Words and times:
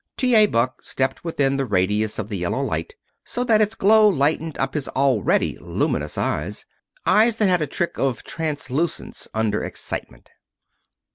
T. 0.17 0.33
A. 0.33 0.47
Buck 0.47 0.81
stepped 0.81 1.23
within 1.23 1.57
the 1.57 1.65
radius 1.67 2.17
of 2.17 2.27
the 2.27 2.37
yellow 2.39 2.61
light, 2.63 2.95
so 3.23 3.43
that 3.43 3.61
its 3.61 3.75
glow 3.75 4.07
lighted 4.09 4.57
up 4.57 4.73
his 4.73 4.87
already 4.87 5.59
luminous 5.61 6.17
eyes 6.17 6.65
eyes 7.05 7.37
that 7.37 7.49
had 7.49 7.61
a 7.61 7.67
trick 7.67 7.99
of 7.99 8.23
translucence 8.23 9.27
under 9.35 9.63
excitement. 9.63 10.31